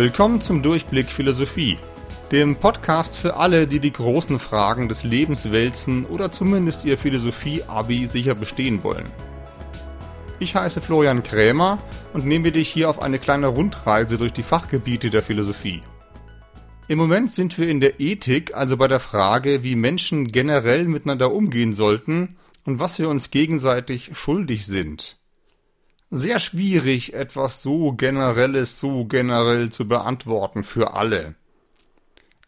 Willkommen 0.00 0.40
zum 0.40 0.62
Durchblick 0.62 1.10
Philosophie, 1.10 1.76
dem 2.32 2.56
Podcast 2.56 3.14
für 3.14 3.36
alle, 3.36 3.66
die 3.66 3.80
die 3.80 3.92
großen 3.92 4.38
Fragen 4.38 4.88
des 4.88 5.04
Lebens 5.04 5.52
wälzen 5.52 6.06
oder 6.06 6.32
zumindest 6.32 6.86
ihr 6.86 6.96
Philosophie-Abi 6.96 8.06
sicher 8.06 8.34
bestehen 8.34 8.82
wollen. 8.82 9.04
Ich 10.38 10.56
heiße 10.56 10.80
Florian 10.80 11.22
Krämer 11.22 11.76
und 12.14 12.24
nehme 12.24 12.50
dich 12.50 12.70
hier 12.70 12.88
auf 12.88 13.02
eine 13.02 13.18
kleine 13.18 13.48
Rundreise 13.48 14.16
durch 14.16 14.32
die 14.32 14.42
Fachgebiete 14.42 15.10
der 15.10 15.20
Philosophie. 15.20 15.82
Im 16.88 16.96
Moment 16.96 17.34
sind 17.34 17.58
wir 17.58 17.68
in 17.68 17.82
der 17.82 18.00
Ethik, 18.00 18.54
also 18.54 18.78
bei 18.78 18.88
der 18.88 19.00
Frage, 19.00 19.62
wie 19.62 19.76
Menschen 19.76 20.28
generell 20.28 20.84
miteinander 20.84 21.30
umgehen 21.30 21.74
sollten 21.74 22.38
und 22.64 22.78
was 22.78 22.98
wir 22.98 23.10
uns 23.10 23.30
gegenseitig 23.30 24.12
schuldig 24.14 24.64
sind. 24.64 25.19
Sehr 26.10 26.40
schwierig, 26.40 27.14
etwas 27.14 27.62
so 27.62 27.92
Generelles 27.92 28.80
so 28.80 29.04
generell 29.04 29.70
zu 29.70 29.86
beantworten 29.86 30.64
für 30.64 30.94
alle. 30.94 31.36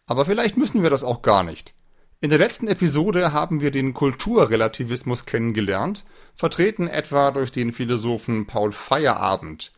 Aber 0.05 0.25
vielleicht 0.25 0.57
müssen 0.57 0.83
wir 0.83 0.89
das 0.89 1.05
auch 1.05 1.21
gar 1.21 1.43
nicht. 1.43 1.73
In 2.19 2.29
der 2.29 2.39
letzten 2.39 2.67
Episode 2.67 3.31
haben 3.31 3.61
wir 3.61 3.71
den 3.71 3.93
Kulturrelativismus 3.93 5.25
kennengelernt, 5.25 6.03
vertreten 6.35 6.87
etwa 6.87 7.31
durch 7.31 7.51
den 7.51 7.71
Philosophen 7.71 8.47
Paul 8.47 8.73
Feyerabend. 8.73 9.71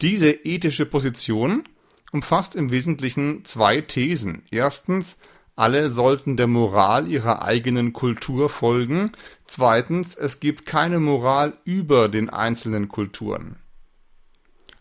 Diese 0.00 0.30
ethische 0.30 0.86
Position 0.86 1.68
umfasst 2.10 2.56
im 2.56 2.70
Wesentlichen 2.72 3.44
zwei 3.44 3.80
Thesen. 3.80 4.42
Erstens, 4.50 5.18
alle 5.60 5.90
sollten 5.90 6.36
der 6.36 6.46
Moral 6.46 7.06
ihrer 7.08 7.42
eigenen 7.42 7.92
Kultur 7.92 8.48
folgen. 8.48 9.12
Zweitens, 9.46 10.14
es 10.14 10.40
gibt 10.40 10.66
keine 10.66 11.00
Moral 11.00 11.54
über 11.64 12.08
den 12.08 12.30
einzelnen 12.30 12.88
Kulturen. 12.88 13.56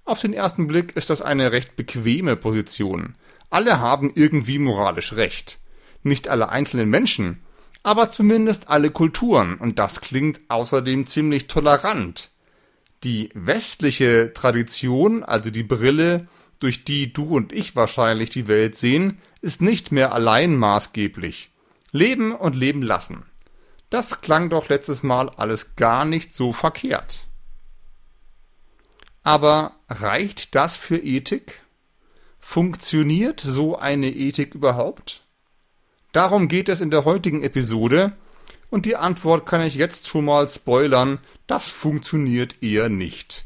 Auf 0.05 0.21
den 0.21 0.33
ersten 0.33 0.67
Blick 0.67 0.95
ist 0.95 1.09
das 1.09 1.21
eine 1.21 1.51
recht 1.51 1.75
bequeme 1.75 2.35
Position. 2.35 3.15
Alle 3.49 3.79
haben 3.79 4.11
irgendwie 4.15 4.59
moralisch 4.59 5.13
Recht 5.13 5.59
nicht 6.03 6.27
alle 6.27 6.49
einzelnen 6.49 6.89
Menschen, 6.89 7.41
aber 7.83 8.09
zumindest 8.09 8.69
alle 8.69 8.91
Kulturen, 8.91 9.55
und 9.55 9.79
das 9.79 10.01
klingt 10.01 10.41
außerdem 10.49 11.07
ziemlich 11.07 11.47
tolerant. 11.47 12.31
Die 13.03 13.29
westliche 13.33 14.33
Tradition, 14.33 15.23
also 15.23 15.49
die 15.49 15.63
Brille, 15.63 16.27
durch 16.59 16.83
die 16.83 17.11
du 17.11 17.23
und 17.23 17.51
ich 17.51 17.75
wahrscheinlich 17.75 18.29
die 18.29 18.47
Welt 18.47 18.75
sehen, 18.75 19.21
ist 19.41 19.61
nicht 19.61 19.91
mehr 19.91 20.13
allein 20.13 20.55
maßgeblich. 20.55 21.51
Leben 21.91 22.35
und 22.35 22.55
leben 22.55 22.81
lassen. 22.81 23.25
Das 23.89 24.21
klang 24.21 24.49
doch 24.49 24.69
letztes 24.69 25.01
Mal 25.01 25.29
alles 25.29 25.75
gar 25.75 26.05
nicht 26.05 26.31
so 26.31 26.53
verkehrt. 26.53 27.25
Aber 29.23 29.73
reicht 29.89 30.53
das 30.55 30.77
für 30.77 30.97
Ethik? 30.97 31.61
Funktioniert 32.39 33.39
so 33.39 33.77
eine 33.77 34.09
Ethik 34.09 34.55
überhaupt? 34.55 35.23
Darum 36.11 36.47
geht 36.47 36.69
es 36.69 36.81
in 36.81 36.91
der 36.91 37.05
heutigen 37.05 37.43
Episode 37.43 38.13
und 38.69 38.85
die 38.85 38.95
Antwort 38.95 39.45
kann 39.45 39.61
ich 39.61 39.75
jetzt 39.75 40.07
schon 40.07 40.25
mal 40.25 40.47
spoilern, 40.47 41.19
das 41.47 41.69
funktioniert 41.69 42.61
eher 42.61 42.89
nicht. 42.89 43.45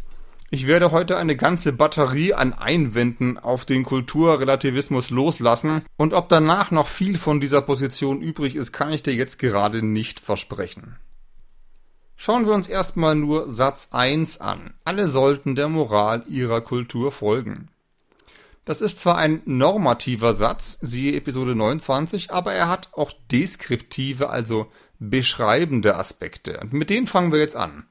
Ich 0.54 0.68
werde 0.68 0.92
heute 0.92 1.18
eine 1.18 1.36
ganze 1.36 1.74
Batterie 1.74 2.36
an 2.36 2.54
Einwänden 2.54 3.40
auf 3.40 3.66
den 3.66 3.84
Kulturrelativismus 3.84 5.10
loslassen 5.10 5.82
und 5.98 6.14
ob 6.14 6.30
danach 6.30 6.70
noch 6.70 6.86
viel 6.90 7.18
von 7.18 7.40
dieser 7.40 7.64
Position 7.64 8.22
übrig 8.22 8.56
ist, 8.56 8.72
kann 8.72 8.94
ich 8.94 9.02
dir 9.02 9.16
jetzt 9.16 9.40
gerade 9.40 9.82
nicht 9.82 10.20
versprechen. 10.20 10.98
Schauen 12.16 12.46
wir 12.46 12.54
uns 12.54 12.68
erstmal 12.68 13.16
nur 13.16 13.50
Satz 13.50 13.88
1 13.90 14.42
an. 14.42 14.76
Alle 14.84 15.08
sollten 15.08 15.56
der 15.56 15.70
Moral 15.70 16.24
ihrer 16.30 16.62
Kultur 16.62 17.12
folgen. 17.12 17.70
Das 18.64 18.80
ist 18.80 19.00
zwar 19.00 19.18
ein 19.18 19.42
normativer 19.46 20.36
Satz, 20.36 20.78
siehe 20.84 21.16
Episode 21.16 21.56
29, 21.56 22.30
aber 22.30 22.54
er 22.54 22.70
hat 22.70 22.90
auch 22.94 23.12
deskriptive, 23.32 24.30
also 24.30 24.68
beschreibende 25.00 25.96
Aspekte. 25.96 26.60
Und 26.60 26.74
mit 26.74 26.92
denen 26.92 27.08
fangen 27.08 27.32
wir 27.32 27.40
jetzt 27.40 27.56
an. 27.56 27.88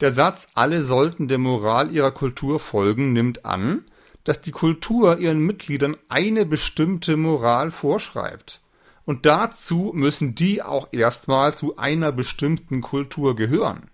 Der 0.00 0.12
Satz, 0.12 0.48
alle 0.54 0.82
sollten 0.82 1.28
der 1.28 1.38
Moral 1.38 1.92
ihrer 1.92 2.10
Kultur 2.10 2.58
folgen, 2.58 3.12
nimmt 3.12 3.44
an, 3.44 3.84
dass 4.24 4.40
die 4.40 4.50
Kultur 4.50 5.18
ihren 5.18 5.38
Mitgliedern 5.38 5.96
eine 6.08 6.46
bestimmte 6.46 7.16
Moral 7.16 7.70
vorschreibt. 7.70 8.60
Und 9.04 9.26
dazu 9.26 9.92
müssen 9.94 10.34
die 10.34 10.62
auch 10.62 10.88
erstmal 10.92 11.54
zu 11.54 11.76
einer 11.76 12.10
bestimmten 12.10 12.80
Kultur 12.80 13.36
gehören. 13.36 13.90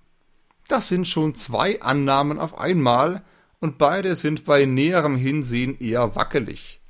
Das 0.68 0.88
sind 0.88 1.06
schon 1.06 1.34
zwei 1.34 1.82
Annahmen 1.82 2.38
auf 2.38 2.56
einmal, 2.56 3.22
und 3.58 3.76
beide 3.76 4.16
sind 4.16 4.46
bei 4.46 4.64
näherem 4.64 5.16
Hinsehen 5.16 5.78
eher 5.78 6.16
wackelig. 6.16 6.80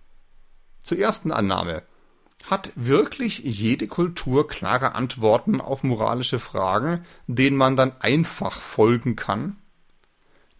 Zur 0.82 0.98
ersten 0.98 1.32
Annahme. 1.32 1.82
Hat 2.44 2.72
wirklich 2.74 3.38
jede 3.40 3.86
Kultur 3.86 4.48
klare 4.48 4.94
Antworten 4.94 5.60
auf 5.60 5.84
moralische 5.84 6.38
Fragen, 6.38 7.04
denen 7.26 7.56
man 7.56 7.76
dann 7.76 7.92
einfach 8.00 8.60
folgen 8.60 9.16
kann? 9.16 9.56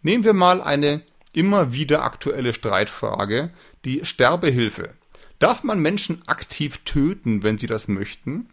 Nehmen 0.01 0.23
wir 0.23 0.33
mal 0.33 0.61
eine 0.61 1.03
immer 1.33 1.73
wieder 1.73 2.03
aktuelle 2.03 2.53
Streitfrage, 2.53 3.53
die 3.85 4.05
Sterbehilfe. 4.05 4.93
Darf 5.39 5.63
man 5.63 5.79
Menschen 5.79 6.21
aktiv 6.27 6.79
töten, 6.85 7.43
wenn 7.43 7.57
sie 7.57 7.67
das 7.67 7.87
möchten? 7.87 8.49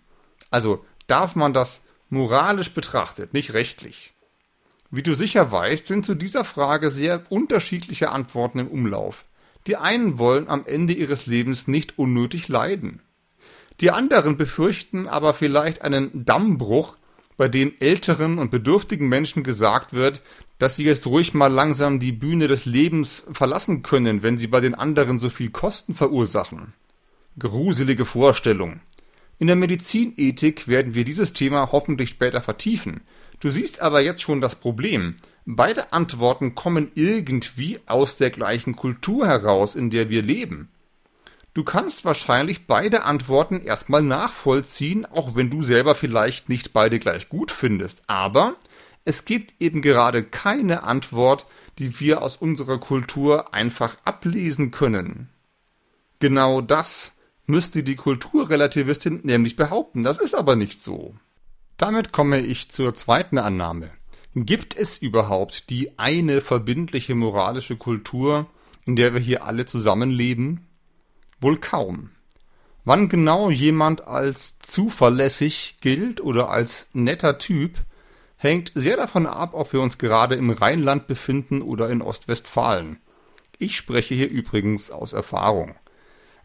Also 0.51 0.85
darf 1.07 1.37
man 1.37 1.53
das 1.53 1.83
moralisch 2.09 2.73
betrachtet, 2.73 3.35
nicht 3.35 3.53
rechtlich? 3.53 4.15
Wie 4.91 5.03
du 5.03 5.15
sicher 5.15 5.53
weißt, 5.53 5.87
sind 5.87 6.07
zu 6.07 6.15
dieser 6.15 6.45
Frage 6.45 6.91
sehr 6.91 7.23
unterschiedliche 7.29 8.11
Antworten 8.11 8.59
im 8.59 8.69
Umlauf. 8.69 9.27
Die 9.67 9.77
einen 9.77 10.19
wollen 10.19 10.49
am 10.49 10.65
Ende 10.65 10.95
ihres 10.95 11.27
Lebens 11.27 11.69
nicht 11.69 11.99
unnötig 11.99 12.49
leiden. 12.49 13.03
Die 13.81 13.91
anderen 13.91 14.37
befürchten 14.37 15.07
aber 15.07 15.35
vielleicht 15.35 15.83
einen 15.83 16.25
Dammbruch, 16.25 16.97
bei 17.37 17.49
dem 17.49 17.73
älteren 17.79 18.39
und 18.39 18.51
bedürftigen 18.51 19.09
Menschen 19.09 19.45
gesagt 19.45 19.93
wird, 19.93 20.23
dass 20.59 20.75
sie 20.75 20.85
jetzt 20.85 21.07
ruhig 21.07 21.35
mal 21.35 21.47
langsam 21.47 22.01
die 22.01 22.11
Bühne 22.11 22.49
des 22.49 22.65
Lebens 22.65 23.23
verlassen 23.31 23.85
können, 23.85 24.25
wenn 24.25 24.39
sie 24.39 24.49
bei 24.49 24.61
den 24.61 24.75
anderen 24.75 25.19
so 25.19 25.31
viel 25.31 25.51
Kosten 25.51 25.95
verursachen. 25.95 26.73
Gruselige 27.39 28.05
Vorstellung. 28.05 28.81
In 29.39 29.47
der 29.47 29.55
Medizinethik 29.55 30.67
werden 30.67 30.95
wir 30.95 31.05
dieses 31.05 31.33
Thema 31.33 31.71
hoffentlich 31.71 32.11
später 32.11 32.43
vertiefen, 32.43 33.03
Du 33.41 33.51
siehst 33.51 33.81
aber 33.81 34.01
jetzt 34.01 34.23
schon 34.23 34.41
das 34.41 34.57
Problem. 34.57 35.17
Beide 35.47 35.93
Antworten 35.93 36.55
kommen 36.55 36.91
irgendwie 36.95 37.79
aus 37.87 38.17
der 38.17 38.31
gleichen 38.31 38.75
Kultur 38.75 39.27
heraus, 39.27 39.77
in 39.77 39.91
der 39.91 40.11
wir 40.11 40.23
leben. 40.23 40.69
Du 41.55 41.65
kannst 41.65 42.05
wahrscheinlich 42.05 42.67
beide 42.67 43.05
Antworten 43.05 43.61
erstmal 43.61 44.03
nachvollziehen, 44.03 45.07
auch 45.07 45.35
wenn 45.35 45.51
du 45.51 45.63
selber 45.63 45.95
vielleicht 45.95 46.49
nicht 46.49 46.73
beide 46.73 46.99
gleich 46.99 47.29
gut 47.29 47.51
findest. 47.51 48.03
Aber 48.07 48.57
es 49.05 49.25
gibt 49.25 49.55
eben 49.61 49.83
gerade 49.83 50.23
keine 50.23 50.83
Antwort, 50.83 51.47
die 51.79 51.99
wir 52.01 52.23
aus 52.23 52.37
unserer 52.37 52.79
Kultur 52.79 53.55
einfach 53.55 53.97
ablesen 54.05 54.71
können. 54.71 55.31
Genau 56.21 56.61
das 56.61 57.13
müsste 57.47 57.83
die 57.83 57.97
Kulturrelativistin 57.97 59.21
nämlich 59.23 59.57
behaupten. 59.57 60.03
Das 60.03 60.19
ist 60.19 60.35
aber 60.35 60.57
nicht 60.57 60.83
so. 60.83 61.15
Damit 61.79 62.13
komme 62.13 62.41
ich 62.41 62.71
zur 62.71 62.95
zweiten 62.95 63.39
Annahme. 63.39 63.91
Gibt 64.35 64.77
es 64.77 64.99
überhaupt 64.99 65.71
die 65.71 65.99
eine 65.99 66.41
verbindliche 66.41 67.15
moralische 67.15 67.77
Kultur, 67.77 68.47
in 68.85 68.95
der 68.95 69.15
wir 69.15 69.21
hier 69.21 69.45
alle 69.45 69.65
zusammenleben? 69.65 70.68
Wohl 71.41 71.59
kaum. 71.59 72.11
Wann 72.85 73.09
genau 73.09 73.51
jemand 73.51 74.07
als 74.07 74.59
zuverlässig 74.61 75.77
gilt 75.81 76.21
oder 76.21 76.51
als 76.51 76.89
netter 76.93 77.39
Typ, 77.39 77.79
hängt 78.37 78.73
sehr 78.75 78.97
davon 78.97 79.27
ab, 79.27 79.51
ob 79.53 79.73
wir 79.73 79.81
uns 79.81 79.99
gerade 79.99 80.37
im 80.37 80.51
Rheinland 80.51 81.07
befinden 81.07 81.61
oder 81.61 81.91
in 81.91 82.01
Ostwestfalen. 82.03 82.99
Ich 83.59 83.77
spreche 83.77 84.15
hier 84.15 84.31
übrigens 84.31 84.91
aus 84.91 85.13
Erfahrung. 85.13 85.75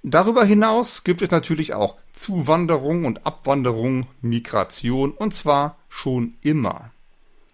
Darüber 0.01 0.43
hinaus 0.43 1.03
gibt 1.03 1.21
es 1.21 1.31
natürlich 1.31 1.73
auch 1.73 1.95
Zuwanderung 2.11 3.05
und 3.05 3.25
Abwanderung, 3.25 4.07
Migration 4.21 5.11
und 5.11 5.33
zwar 5.33 5.77
schon 5.87 6.33
immer. 6.41 6.91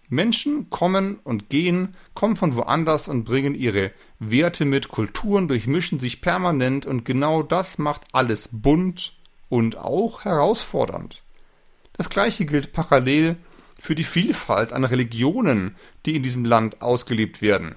Menschen 0.09 0.69
kommen 0.69 1.19
und 1.23 1.49
gehen, 1.49 1.95
kommen 2.15 2.35
von 2.35 2.55
woanders 2.55 3.07
und 3.07 3.23
bringen 3.23 3.53
ihre 3.53 3.91
Werte 4.17 4.65
mit, 4.65 4.89
Kulturen 4.89 5.47
durchmischen 5.47 5.99
sich 5.99 6.21
permanent 6.21 6.85
und 6.85 7.05
genau 7.05 7.43
das 7.43 7.77
macht 7.77 8.03
alles 8.11 8.49
bunt 8.51 9.13
und 9.49 9.77
auch 9.77 10.25
herausfordernd. 10.25 11.23
Das 11.93 12.09
gleiche 12.09 12.45
gilt 12.45 12.73
parallel 12.73 13.37
für 13.79 13.95
die 13.95 14.03
Vielfalt 14.03 14.73
an 14.73 14.83
Religionen, 14.83 15.75
die 16.05 16.15
in 16.15 16.23
diesem 16.23 16.43
Land 16.43 16.81
ausgelebt 16.81 17.41
werden. 17.41 17.75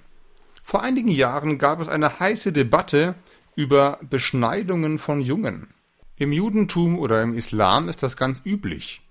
Vor 0.62 0.82
einigen 0.82 1.08
Jahren 1.08 1.58
gab 1.58 1.80
es 1.80 1.88
eine 1.88 2.18
heiße 2.18 2.52
Debatte 2.52 3.14
über 3.56 3.98
Beschneidungen 4.08 4.98
von 4.98 5.20
Jungen. 5.20 5.68
Im 6.16 6.32
Judentum 6.32 6.98
oder 6.98 7.22
im 7.22 7.34
Islam 7.34 7.88
ist 7.88 8.02
das 8.02 8.16
ganz 8.16 8.42
üblich. 8.44 9.02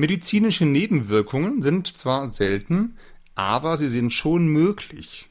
Medizinische 0.00 0.64
Nebenwirkungen 0.64 1.60
sind 1.60 1.86
zwar 1.98 2.30
selten, 2.30 2.96
aber 3.34 3.76
sie 3.76 3.90
sind 3.90 4.14
schon 4.14 4.48
möglich. 4.48 5.28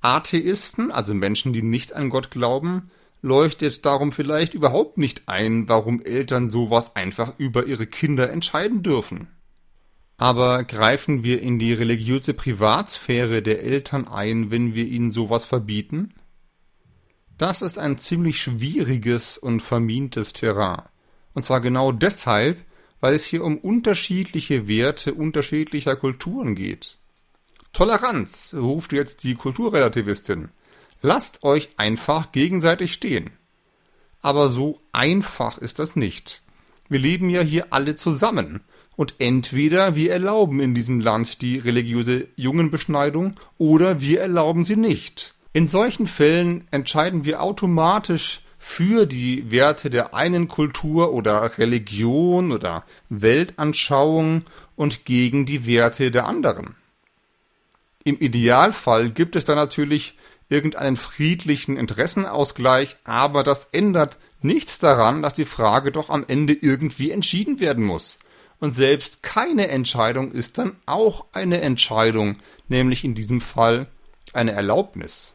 Atheisten, 0.00 0.90
also 0.90 1.14
Menschen, 1.14 1.52
die 1.52 1.62
nicht 1.62 1.92
an 1.92 2.10
Gott 2.10 2.32
glauben, 2.32 2.90
leuchtet 3.20 3.86
darum 3.86 4.10
vielleicht 4.10 4.54
überhaupt 4.54 4.98
nicht 4.98 5.28
ein, 5.28 5.68
warum 5.68 6.02
Eltern 6.02 6.48
sowas 6.48 6.96
einfach 6.96 7.38
über 7.38 7.66
ihre 7.66 7.86
Kinder 7.86 8.28
entscheiden 8.28 8.82
dürfen. 8.82 9.28
Aber 10.16 10.64
greifen 10.64 11.22
wir 11.22 11.40
in 11.40 11.60
die 11.60 11.72
religiöse 11.72 12.34
Privatsphäre 12.34 13.40
der 13.40 13.62
Eltern 13.62 14.08
ein, 14.08 14.50
wenn 14.50 14.74
wir 14.74 14.84
ihnen 14.84 15.12
sowas 15.12 15.44
verbieten? 15.44 16.12
Das 17.38 17.62
ist 17.62 17.78
ein 17.78 17.98
ziemlich 17.98 18.40
schwieriges 18.40 19.38
und 19.38 19.60
vermintes 19.60 20.32
Terrain. 20.32 20.82
Und 21.34 21.44
zwar 21.44 21.60
genau 21.60 21.92
deshalb, 21.92 22.58
weil 23.02 23.14
es 23.14 23.24
hier 23.24 23.44
um 23.44 23.58
unterschiedliche 23.58 24.68
Werte 24.68 25.12
unterschiedlicher 25.12 25.96
Kulturen 25.96 26.54
geht. 26.54 26.98
Toleranz, 27.72 28.54
ruft 28.56 28.92
jetzt 28.92 29.24
die 29.24 29.34
Kulturrelativistin. 29.34 30.50
Lasst 31.02 31.42
euch 31.42 31.70
einfach 31.78 32.30
gegenseitig 32.30 32.92
stehen. 32.92 33.30
Aber 34.20 34.48
so 34.48 34.78
einfach 34.92 35.58
ist 35.58 35.80
das 35.80 35.96
nicht. 35.96 36.42
Wir 36.88 37.00
leben 37.00 37.28
ja 37.28 37.40
hier 37.40 37.72
alle 37.72 37.96
zusammen. 37.96 38.60
Und 38.94 39.16
entweder 39.18 39.96
wir 39.96 40.12
erlauben 40.12 40.60
in 40.60 40.72
diesem 40.72 41.00
Land 41.00 41.42
die 41.42 41.58
religiöse 41.58 42.28
Jungenbeschneidung 42.36 43.34
oder 43.58 44.00
wir 44.00 44.20
erlauben 44.20 44.62
sie 44.62 44.76
nicht. 44.76 45.34
In 45.52 45.66
solchen 45.66 46.06
Fällen 46.06 46.68
entscheiden 46.70 47.24
wir 47.24 47.42
automatisch 47.42 48.41
für 48.64 49.06
die 49.06 49.50
Werte 49.50 49.90
der 49.90 50.14
einen 50.14 50.46
Kultur 50.46 51.12
oder 51.12 51.58
Religion 51.58 52.52
oder 52.52 52.84
Weltanschauung 53.08 54.44
und 54.76 55.04
gegen 55.04 55.46
die 55.46 55.66
Werte 55.66 56.12
der 56.12 56.26
anderen. 56.26 56.76
Im 58.04 58.20
Idealfall 58.20 59.10
gibt 59.10 59.34
es 59.34 59.44
da 59.44 59.56
natürlich 59.56 60.16
irgendeinen 60.48 60.96
friedlichen 60.96 61.76
Interessenausgleich, 61.76 62.94
aber 63.02 63.42
das 63.42 63.66
ändert 63.72 64.16
nichts 64.42 64.78
daran, 64.78 65.22
dass 65.22 65.34
die 65.34 65.44
Frage 65.44 65.90
doch 65.90 66.08
am 66.08 66.24
Ende 66.28 66.52
irgendwie 66.52 67.10
entschieden 67.10 67.58
werden 67.58 67.84
muss. 67.84 68.20
Und 68.60 68.76
selbst 68.76 69.24
keine 69.24 69.68
Entscheidung 69.68 70.30
ist 70.30 70.58
dann 70.58 70.76
auch 70.86 71.24
eine 71.32 71.62
Entscheidung, 71.62 72.38
nämlich 72.68 73.02
in 73.02 73.16
diesem 73.16 73.40
Fall 73.40 73.88
eine 74.32 74.52
Erlaubnis. 74.52 75.34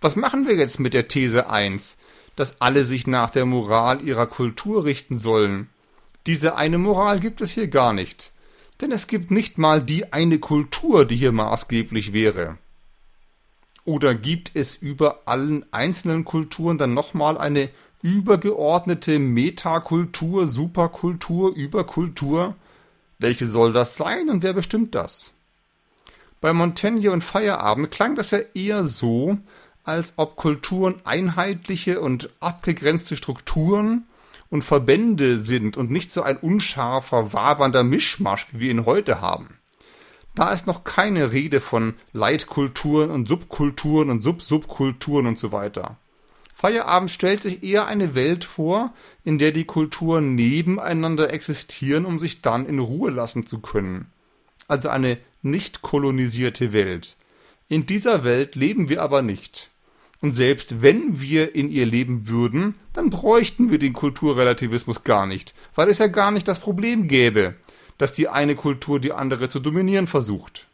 Was 0.00 0.14
machen 0.14 0.46
wir 0.46 0.54
jetzt 0.54 0.78
mit 0.78 0.94
der 0.94 1.08
These 1.08 1.50
1, 1.50 1.96
dass 2.36 2.60
alle 2.60 2.84
sich 2.84 3.06
nach 3.06 3.30
der 3.30 3.46
Moral 3.46 4.00
ihrer 4.00 4.26
Kultur 4.26 4.84
richten 4.84 5.18
sollen? 5.18 5.68
Diese 6.26 6.56
eine 6.56 6.78
Moral 6.78 7.20
gibt 7.20 7.40
es 7.40 7.50
hier 7.50 7.68
gar 7.68 7.92
nicht. 7.92 8.32
Denn 8.80 8.92
es 8.92 9.08
gibt 9.08 9.32
nicht 9.32 9.58
mal 9.58 9.82
die 9.82 10.12
eine 10.12 10.38
Kultur, 10.38 11.04
die 11.04 11.16
hier 11.16 11.32
maßgeblich 11.32 12.12
wäre. 12.12 12.58
Oder 13.84 14.14
gibt 14.14 14.52
es 14.54 14.76
über 14.76 15.22
allen 15.24 15.64
einzelnen 15.72 16.24
Kulturen 16.24 16.78
dann 16.78 16.94
nochmal 16.94 17.38
eine 17.38 17.70
übergeordnete 18.02 19.18
Metakultur, 19.18 20.46
Superkultur, 20.46 21.56
Überkultur? 21.56 22.54
Welche 23.18 23.48
soll 23.48 23.72
das 23.72 23.96
sein 23.96 24.28
und 24.30 24.44
wer 24.44 24.52
bestimmt 24.52 24.94
das? 24.94 25.34
Bei 26.40 26.52
Montaigne 26.52 27.10
und 27.10 27.24
Feierabend 27.24 27.90
klang 27.90 28.14
das 28.14 28.30
ja 28.30 28.38
eher 28.54 28.84
so, 28.84 29.38
als 29.88 30.12
ob 30.16 30.36
Kulturen 30.36 30.96
einheitliche 31.04 32.00
und 32.00 32.28
abgegrenzte 32.40 33.16
Strukturen 33.16 34.06
und 34.50 34.62
Verbände 34.62 35.38
sind 35.38 35.76
und 35.76 35.90
nicht 35.90 36.12
so 36.12 36.22
ein 36.22 36.36
unscharfer, 36.36 37.32
wabernder 37.32 37.84
Mischmasch, 37.84 38.46
wie 38.52 38.60
wir 38.60 38.70
ihn 38.70 38.86
heute 38.86 39.22
haben. 39.22 39.58
Da 40.34 40.52
ist 40.52 40.66
noch 40.66 40.84
keine 40.84 41.32
Rede 41.32 41.60
von 41.60 41.94
Leitkulturen 42.12 43.10
und 43.10 43.26
Subkulturen 43.28 44.10
und 44.10 44.20
Subsubkulturen 44.20 45.26
und 45.26 45.38
so 45.38 45.52
weiter. 45.52 45.96
Feierabend 46.54 47.10
stellt 47.10 47.42
sich 47.42 47.62
eher 47.62 47.86
eine 47.86 48.14
Welt 48.14 48.44
vor, 48.44 48.92
in 49.24 49.38
der 49.38 49.52
die 49.52 49.64
Kulturen 49.64 50.34
nebeneinander 50.34 51.32
existieren, 51.32 52.04
um 52.04 52.18
sich 52.18 52.42
dann 52.42 52.66
in 52.66 52.78
Ruhe 52.78 53.10
lassen 53.10 53.46
zu 53.46 53.60
können. 53.60 54.12
Also 54.66 54.90
eine 54.90 55.18
nicht 55.40 55.82
kolonisierte 55.82 56.72
Welt. 56.72 57.16
In 57.68 57.86
dieser 57.86 58.22
Welt 58.22 58.54
leben 58.54 58.88
wir 58.88 59.02
aber 59.02 59.22
nicht. 59.22 59.70
Und 60.20 60.32
selbst 60.32 60.82
wenn 60.82 61.20
wir 61.20 61.54
in 61.54 61.68
ihr 61.68 61.86
leben 61.86 62.28
würden, 62.28 62.74
dann 62.92 63.10
bräuchten 63.10 63.70
wir 63.70 63.78
den 63.78 63.92
Kulturrelativismus 63.92 65.04
gar 65.04 65.26
nicht, 65.26 65.54
weil 65.74 65.88
es 65.88 65.98
ja 65.98 66.08
gar 66.08 66.30
nicht 66.30 66.48
das 66.48 66.58
Problem 66.58 67.06
gäbe, 67.06 67.54
dass 67.98 68.12
die 68.12 68.28
eine 68.28 68.56
Kultur 68.56 69.00
die 69.00 69.12
andere 69.12 69.48
zu 69.48 69.60
dominieren 69.60 70.06
versucht. 70.06 70.66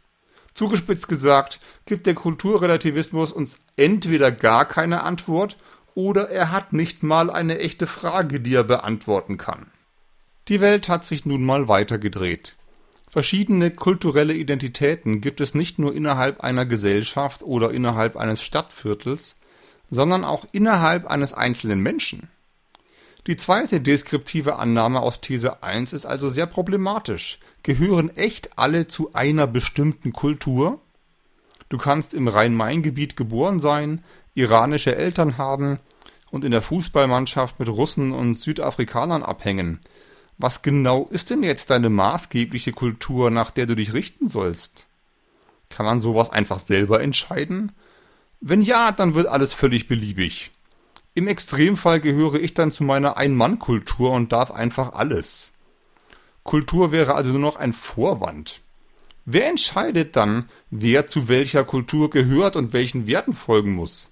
Zugespitzt 0.54 1.08
gesagt, 1.08 1.60
gibt 1.84 2.06
der 2.06 2.14
Kulturrelativismus 2.14 3.32
uns 3.32 3.58
entweder 3.76 4.30
gar 4.30 4.64
keine 4.64 5.02
Antwort 5.02 5.58
oder 5.94 6.30
er 6.30 6.50
hat 6.50 6.72
nicht 6.72 7.02
mal 7.02 7.28
eine 7.28 7.58
echte 7.58 7.86
Frage, 7.86 8.40
die 8.40 8.54
er 8.54 8.64
beantworten 8.64 9.36
kann. 9.36 9.66
Die 10.48 10.60
Welt 10.60 10.88
hat 10.88 11.04
sich 11.04 11.26
nun 11.26 11.44
mal 11.44 11.68
weitergedreht. 11.68 12.56
Verschiedene 13.14 13.70
kulturelle 13.70 14.34
Identitäten 14.34 15.20
gibt 15.20 15.40
es 15.40 15.54
nicht 15.54 15.78
nur 15.78 15.94
innerhalb 15.94 16.40
einer 16.40 16.66
Gesellschaft 16.66 17.44
oder 17.44 17.70
innerhalb 17.70 18.16
eines 18.16 18.42
Stadtviertels, 18.42 19.36
sondern 19.88 20.24
auch 20.24 20.44
innerhalb 20.50 21.06
eines 21.06 21.32
einzelnen 21.32 21.78
Menschen. 21.78 22.28
Die 23.28 23.36
zweite 23.36 23.80
deskriptive 23.80 24.56
Annahme 24.56 24.98
aus 24.98 25.20
These 25.20 25.62
1 25.62 25.92
ist 25.92 26.06
also 26.06 26.28
sehr 26.28 26.46
problematisch. 26.46 27.38
Gehören 27.62 28.10
echt 28.16 28.58
alle 28.58 28.88
zu 28.88 29.14
einer 29.14 29.46
bestimmten 29.46 30.12
Kultur? 30.12 30.80
Du 31.68 31.78
kannst 31.78 32.14
im 32.14 32.26
Rhein-Main-Gebiet 32.26 33.16
geboren 33.16 33.60
sein, 33.60 34.02
iranische 34.34 34.96
Eltern 34.96 35.38
haben 35.38 35.78
und 36.32 36.44
in 36.44 36.50
der 36.50 36.62
Fußballmannschaft 36.62 37.60
mit 37.60 37.68
Russen 37.68 38.10
und 38.10 38.34
Südafrikanern 38.34 39.22
abhängen. 39.22 39.78
Was 40.38 40.62
genau 40.62 41.06
ist 41.10 41.30
denn 41.30 41.42
jetzt 41.42 41.70
deine 41.70 41.90
maßgebliche 41.90 42.72
Kultur, 42.72 43.30
nach 43.30 43.50
der 43.50 43.66
du 43.66 43.76
dich 43.76 43.92
richten 43.92 44.28
sollst? 44.28 44.86
Kann 45.70 45.86
man 45.86 46.00
sowas 46.00 46.30
einfach 46.30 46.58
selber 46.58 47.00
entscheiden? 47.00 47.72
Wenn 48.40 48.62
ja, 48.62 48.92
dann 48.92 49.14
wird 49.14 49.26
alles 49.26 49.54
völlig 49.54 49.88
beliebig. 49.88 50.50
Im 51.14 51.28
Extremfall 51.28 52.00
gehöre 52.00 52.34
ich 52.34 52.54
dann 52.54 52.70
zu 52.70 52.82
meiner 52.82 53.16
Ein-Mann-Kultur 53.16 54.10
und 54.10 54.32
darf 54.32 54.50
einfach 54.50 54.92
alles. 54.94 55.52
Kultur 56.42 56.92
wäre 56.92 57.14
also 57.14 57.30
nur 57.30 57.38
noch 57.38 57.56
ein 57.56 57.72
Vorwand. 57.72 58.60
Wer 59.24 59.48
entscheidet 59.48 60.16
dann, 60.16 60.46
wer 60.70 61.06
zu 61.06 61.28
welcher 61.28 61.64
Kultur 61.64 62.10
gehört 62.10 62.56
und 62.56 62.72
welchen 62.72 63.06
Werten 63.06 63.32
folgen 63.32 63.72
muss? 63.72 64.10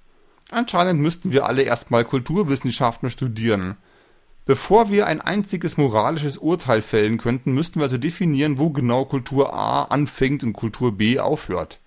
Anscheinend 0.51 1.01
müssten 1.01 1.33
wir 1.33 1.47
alle 1.47 1.63
erstmal 1.63 2.05
Kulturwissenschaften 2.05 3.11
studieren. 3.11 3.77
Bevor 4.45 4.91
wir 4.91 5.07
ein 5.07 5.21
einziges 5.21 5.77
moralisches 5.77 6.37
Urteil 6.37 6.83
fällen 6.83 7.17
könnten, 7.17 7.53
müssten 7.53 7.79
wir 7.79 7.85
also 7.85 7.97
definieren, 7.97 8.59
wo 8.59 8.71
genau 8.71 9.05
Kultur 9.05 9.55
A 9.55 9.85
anfängt 9.85 10.43
und 10.43 10.53
Kultur 10.53 10.97
B 10.99 11.21
aufhört. 11.21 11.79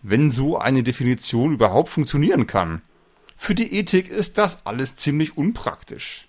Wenn 0.00 0.30
so 0.30 0.58
eine 0.58 0.82
Definition 0.82 1.52
überhaupt 1.52 1.90
funktionieren 1.90 2.46
kann. 2.46 2.80
Für 3.36 3.54
die 3.54 3.74
Ethik 3.74 4.08
ist 4.08 4.38
das 4.38 4.64
alles 4.64 4.96
ziemlich 4.96 5.36
unpraktisch. 5.36 6.28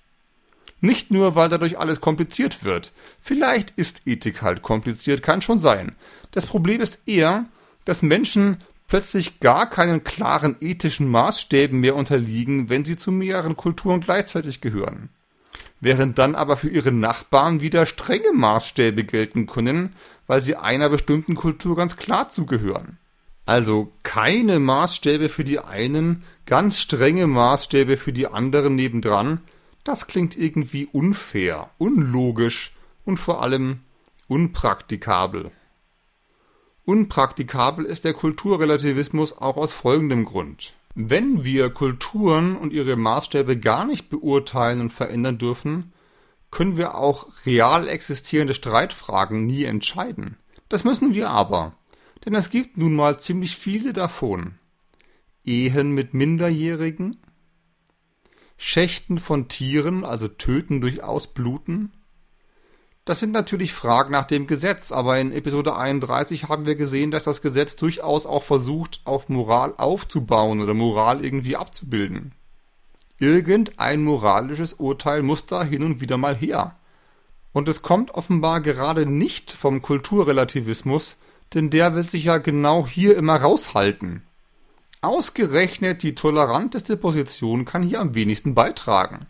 Nicht 0.81 1.09
nur, 1.09 1.35
weil 1.35 1.47
dadurch 1.47 1.79
alles 1.79 2.01
kompliziert 2.01 2.65
wird. 2.65 2.91
Vielleicht 3.21 3.71
ist 3.71 4.05
Ethik 4.05 4.41
halt 4.41 4.61
kompliziert, 4.61 5.23
kann 5.23 5.41
schon 5.41 5.57
sein. 5.57 5.95
Das 6.31 6.45
Problem 6.47 6.81
ist 6.81 6.99
eher, 7.05 7.45
dass 7.85 8.01
Menschen 8.01 8.57
plötzlich 8.87 9.39
gar 9.39 9.69
keinen 9.69 10.03
klaren 10.03 10.57
ethischen 10.59 11.09
Maßstäben 11.09 11.79
mehr 11.79 11.95
unterliegen, 11.95 12.69
wenn 12.69 12.83
sie 12.83 12.97
zu 12.97 13.13
mehreren 13.13 13.55
Kulturen 13.55 14.01
gleichzeitig 14.01 14.59
gehören 14.59 15.09
während 15.79 16.17
dann 16.17 16.35
aber 16.35 16.57
für 16.57 16.69
ihre 16.69 16.91
Nachbarn 16.91 17.61
wieder 17.61 17.85
strenge 17.85 18.33
Maßstäbe 18.33 19.03
gelten 19.03 19.45
können, 19.45 19.95
weil 20.27 20.41
sie 20.41 20.55
einer 20.55 20.89
bestimmten 20.89 21.35
Kultur 21.35 21.75
ganz 21.75 21.97
klar 21.97 22.29
zugehören. 22.29 22.97
Also 23.45 23.91
keine 24.03 24.59
Maßstäbe 24.59 25.29
für 25.29 25.43
die 25.43 25.59
einen, 25.59 26.23
ganz 26.45 26.79
strenge 26.79 27.27
Maßstäbe 27.27 27.97
für 27.97 28.11
die 28.11 28.27
anderen 28.27 28.75
nebendran, 28.75 29.41
das 29.83 30.07
klingt 30.07 30.35
irgendwie 30.35 30.87
unfair, 30.91 31.69
unlogisch 31.77 32.73
und 33.05 33.17
vor 33.17 33.43
allem 33.43 33.81
unpraktikabel. 34.27 35.51
Unpraktikabel 36.85 37.85
ist 37.85 38.03
der 38.05 38.13
Kulturrelativismus 38.13 39.37
auch 39.37 39.57
aus 39.57 39.73
folgendem 39.73 40.25
Grund. 40.25 40.73
Wenn 40.97 41.43
wir 41.43 41.71
Kulturen 41.71 42.55
und 42.55 42.71
ihre 42.71 42.95
Maßstäbe 42.95 43.59
gar 43.59 43.85
nicht 43.85 44.09
beurteilen 44.09 44.79
und 44.79 44.93
verändern 44.93 45.37
dürfen, 45.37 45.91
können 46.51 46.77
wir 46.77 46.95
auch 46.95 47.27
real 47.45 47.89
existierende 47.89 48.53
Streitfragen 48.53 49.45
nie 49.45 49.65
entscheiden. 49.65 50.37
Das 50.69 50.85
müssen 50.85 51.13
wir 51.13 51.29
aber, 51.29 51.77
denn 52.23 52.33
es 52.33 52.49
gibt 52.49 52.77
nun 52.77 52.95
mal 52.95 53.19
ziemlich 53.19 53.57
viele 53.57 53.91
davon. 53.91 54.57
Ehen 55.43 55.91
mit 55.91 56.13
Minderjährigen, 56.13 57.17
Schächten 58.55 59.17
von 59.17 59.49
Tieren, 59.49 60.05
also 60.05 60.29
Töten 60.29 60.79
durch 60.79 61.03
Ausbluten, 61.03 61.91
Das 63.05 63.19
sind 63.19 63.33
natürlich 63.33 63.71
Fragen 63.71 64.11
nach 64.11 64.25
dem 64.25 64.47
Gesetz, 64.47 64.91
aber 64.91 65.19
in 65.19 65.31
Episode 65.31 65.77
31 65.77 66.45
haben 66.45 66.65
wir 66.65 66.75
gesehen, 66.75 67.11
dass 67.11 67.25
das 67.25 67.43
Gesetz 67.43 67.75
durchaus 67.75 68.25
auch 68.25 68.41
versucht, 68.41 69.01
auf 69.05 69.29
Moral 69.29 69.75
aufzubauen 69.77 70.59
oder 70.59 70.73
Moral 70.73 71.23
irgendwie 71.23 71.55
abzubilden. 71.55 72.31
Irgendein 73.19 74.03
moralisches 74.03 74.73
Urteil 74.73 75.21
muss 75.21 75.45
da 75.45 75.63
hin 75.63 75.83
und 75.83 76.01
wieder 76.01 76.17
mal 76.17 76.35
her. 76.35 76.77
Und 77.53 77.69
es 77.69 77.83
kommt 77.83 78.11
offenbar 78.15 78.59
gerade 78.59 79.05
nicht 79.05 79.51
vom 79.51 79.83
Kulturrelativismus, 79.83 81.17
denn 81.53 81.69
der 81.69 81.93
will 81.93 82.03
sich 82.03 82.25
ja 82.25 82.39
genau 82.39 82.87
hier 82.87 83.15
immer 83.15 83.35
raushalten. 83.35 84.23
Ausgerechnet 85.01 86.01
die 86.01 86.15
toleranteste 86.15 86.97
Position 86.97 87.65
kann 87.65 87.83
hier 87.83 88.01
am 88.01 88.15
wenigsten 88.15 88.55
beitragen. 88.55 89.27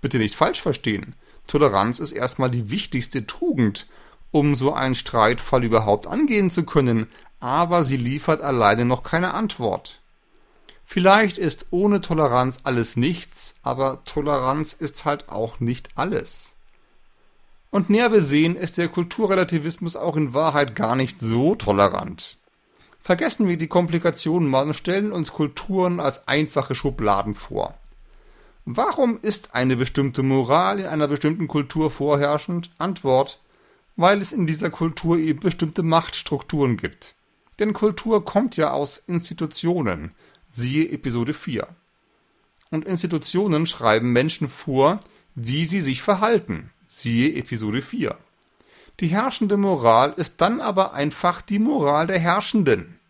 Bitte 0.00 0.18
nicht 0.18 0.36
falsch 0.36 0.62
verstehen. 0.62 1.16
Toleranz 1.46 1.98
ist 1.98 2.12
erstmal 2.12 2.50
die 2.50 2.70
wichtigste 2.70 3.26
Tugend, 3.26 3.86
um 4.30 4.54
so 4.54 4.72
einen 4.72 4.94
Streitfall 4.94 5.64
überhaupt 5.64 6.06
angehen 6.06 6.50
zu 6.50 6.64
können, 6.64 7.08
aber 7.40 7.84
sie 7.84 7.96
liefert 7.96 8.40
alleine 8.40 8.84
noch 8.84 9.02
keine 9.02 9.34
Antwort. 9.34 10.00
Vielleicht 10.84 11.38
ist 11.38 11.66
ohne 11.70 12.00
Toleranz 12.00 12.58
alles 12.64 12.96
nichts, 12.96 13.54
aber 13.62 14.04
Toleranz 14.04 14.72
ist 14.72 15.04
halt 15.04 15.28
auch 15.28 15.60
nicht 15.60 15.90
alles. 15.94 16.54
Und 17.70 17.90
näher 17.90 18.12
wir 18.12 18.22
sehen, 18.22 18.54
ist 18.54 18.78
der 18.78 18.88
Kulturrelativismus 18.88 19.96
auch 19.96 20.16
in 20.16 20.34
Wahrheit 20.34 20.76
gar 20.76 20.94
nicht 20.94 21.18
so 21.18 21.54
tolerant. 21.54 22.38
Vergessen 23.00 23.48
wir 23.48 23.58
die 23.58 23.66
Komplikationen 23.66 24.48
mal 24.48 24.66
und 24.68 24.74
stellen 24.74 25.12
uns 25.12 25.32
Kulturen 25.32 26.00
als 26.00 26.28
einfache 26.28 26.74
Schubladen 26.74 27.34
vor. 27.34 27.74
Warum 28.64 29.18
ist 29.20 29.54
eine 29.54 29.76
bestimmte 29.76 30.22
Moral 30.22 30.80
in 30.80 30.86
einer 30.86 31.08
bestimmten 31.08 31.48
Kultur 31.48 31.90
vorherrschend? 31.90 32.70
Antwort, 32.78 33.40
weil 33.96 34.20
es 34.20 34.32
in 34.32 34.46
dieser 34.46 34.70
Kultur 34.70 35.18
eben 35.18 35.40
bestimmte 35.40 35.82
Machtstrukturen 35.82 36.76
gibt. 36.76 37.14
Denn 37.58 37.72
Kultur 37.72 38.24
kommt 38.24 38.56
ja 38.56 38.72
aus 38.72 38.96
Institutionen, 39.06 40.12
siehe 40.50 40.90
Episode 40.90 41.34
4. 41.34 41.68
Und 42.70 42.86
Institutionen 42.86 43.66
schreiben 43.66 44.12
Menschen 44.12 44.48
vor, 44.48 45.00
wie 45.34 45.66
sie 45.66 45.80
sich 45.80 46.02
verhalten, 46.02 46.70
Siehe 46.96 47.34
Episode 47.34 47.82
4. 47.82 48.16
Die 49.00 49.08
herrschende 49.08 49.56
Moral 49.56 50.14
ist 50.16 50.40
dann 50.40 50.60
aber 50.60 50.94
einfach 50.94 51.42
die 51.42 51.58
Moral 51.58 52.06
der 52.06 52.20
Herrschenden. 52.20 53.00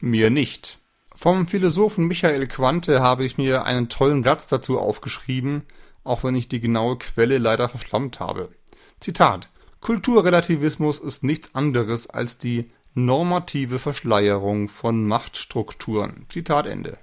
Mir 0.00 0.30
nicht. 0.30 0.78
Vom 1.14 1.46
Philosophen 1.46 2.06
Michael 2.06 2.46
Quante 2.46 3.00
habe 3.00 3.24
ich 3.24 3.38
mir 3.38 3.64
einen 3.64 3.88
tollen 3.88 4.22
Satz 4.22 4.46
dazu 4.46 4.78
aufgeschrieben, 4.78 5.64
auch 6.04 6.24
wenn 6.24 6.34
ich 6.34 6.48
die 6.48 6.60
genaue 6.60 6.98
Quelle 6.98 7.38
leider 7.38 7.68
verschlammt 7.68 8.18
habe. 8.18 8.50
Zitat 9.00 9.50
Kulturrelativismus 9.80 10.98
ist 10.98 11.24
nichts 11.24 11.54
anderes 11.54 12.08
als 12.08 12.38
die 12.38 12.70
normative 12.94 13.78
Verschleierung 13.78 14.68
von 14.68 15.06
Machtstrukturen. 15.06 16.26
Zitat 16.28 16.66
Ende. 16.66 16.98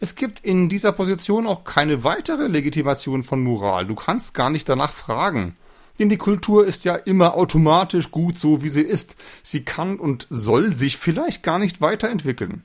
Es 0.00 0.14
gibt 0.14 0.44
in 0.44 0.68
dieser 0.68 0.92
Position 0.92 1.46
auch 1.46 1.64
keine 1.64 2.04
weitere 2.04 2.46
Legitimation 2.46 3.24
von 3.24 3.42
Moral. 3.42 3.86
Du 3.86 3.96
kannst 3.96 4.32
gar 4.32 4.48
nicht 4.48 4.68
danach 4.68 4.92
fragen. 4.92 5.56
Denn 5.98 6.08
die 6.08 6.16
Kultur 6.16 6.66
ist 6.66 6.84
ja 6.84 6.94
immer 6.94 7.34
automatisch 7.34 8.10
gut 8.10 8.38
so, 8.38 8.62
wie 8.62 8.68
sie 8.68 8.82
ist. 8.82 9.16
Sie 9.42 9.64
kann 9.64 9.98
und 9.98 10.26
soll 10.30 10.72
sich 10.74 10.96
vielleicht 10.96 11.42
gar 11.42 11.58
nicht 11.58 11.80
weiterentwickeln. 11.80 12.62